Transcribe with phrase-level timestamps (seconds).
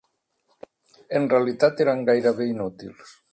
[1.19, 3.15] En realitat eren gairebé inútils.